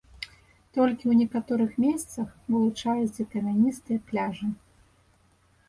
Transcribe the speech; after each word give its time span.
Толькі 0.77 1.05
ў 1.07 1.13
некаторых 1.21 1.75
месцах 1.85 2.27
вылучаюцца 2.55 3.29
камяністыя 3.37 3.99
пляжы. 4.11 4.53